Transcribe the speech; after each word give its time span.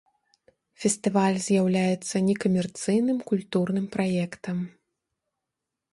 Фестываль 0.85 1.37
з'яўляецца 1.49 2.15
некамерцыйным 2.29 3.19
культурным 3.33 3.85
праектам. 3.97 4.57